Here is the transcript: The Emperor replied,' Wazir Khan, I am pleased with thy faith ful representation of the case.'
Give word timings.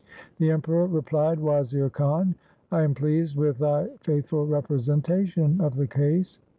The 0.39 0.49
Emperor 0.49 0.87
replied,' 0.87 1.37
Wazir 1.43 1.87
Khan, 1.91 2.33
I 2.71 2.81
am 2.81 2.95
pleased 2.95 3.37
with 3.37 3.59
thy 3.59 3.85
faith 3.99 4.29
ful 4.29 4.47
representation 4.47 5.61
of 5.61 5.75
the 5.75 5.85
case.' 5.85 6.39